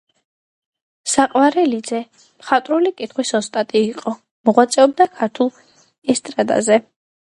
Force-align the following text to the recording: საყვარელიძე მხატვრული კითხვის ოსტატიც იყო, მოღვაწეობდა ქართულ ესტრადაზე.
საყვარელიძე 1.15 1.99
მხატვრული 2.07 2.93
კითხვის 3.01 3.33
ოსტატიც 3.41 3.85
იყო, 3.93 4.15
მოღვაწეობდა 4.51 5.09
ქართულ 5.21 5.53
ესტრადაზე. 6.15 6.81